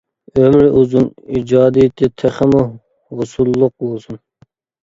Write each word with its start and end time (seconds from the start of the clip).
ئۆمرى 0.37 0.69
ئۇزۇن، 0.79 1.05
ئىجادىيىتى 1.35 2.09
تېخىمۇ 2.23 2.65
ھوسۇللۇق 3.21 3.75
بولسۇن! 3.85 4.23